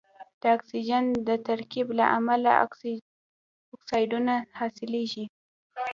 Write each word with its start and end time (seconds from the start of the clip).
د 0.41 0.43
اکسیجن 0.57 1.05
د 1.27 1.29
ترکیب 1.47 1.87
له 1.99 2.05
امله 2.17 2.51
اکسایدونه 3.75 4.33
حاصلیږي. 4.59 5.25